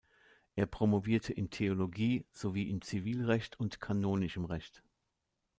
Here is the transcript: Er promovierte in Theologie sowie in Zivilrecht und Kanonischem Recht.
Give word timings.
Er 0.55 0.65
promovierte 0.65 1.31
in 1.31 1.51
Theologie 1.51 2.25
sowie 2.31 2.67
in 2.71 2.81
Zivilrecht 2.81 3.59
und 3.59 3.79
Kanonischem 3.81 4.45
Recht. 4.45 4.81